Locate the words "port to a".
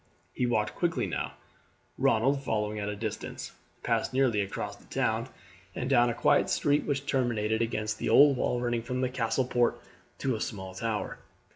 9.45-10.41